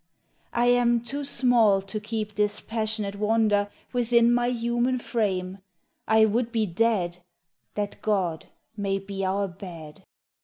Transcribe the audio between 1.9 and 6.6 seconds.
keep this passionate wonder Within my human frame: I would